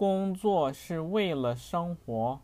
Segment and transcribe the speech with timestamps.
[0.00, 2.40] 工作是为了生活